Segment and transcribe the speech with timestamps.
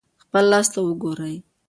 [0.23, 1.35] خپل لاس ته وګورئ.